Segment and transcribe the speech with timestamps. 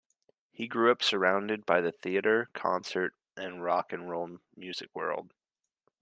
[0.49, 5.29] He grew up surrounded by the theatre, concert, and rock and roll music world.